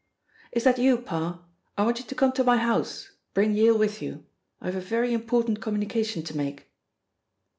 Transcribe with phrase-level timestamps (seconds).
[0.51, 1.41] "Is that you, Parr?
[1.77, 3.11] I want you to come to my house.
[3.35, 4.25] Bring Yale with you.
[4.59, 6.71] I have a very important communication to make."